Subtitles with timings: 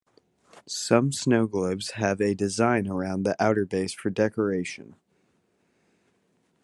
[0.67, 4.95] Some snow globes have a design around the outerbase for decoration.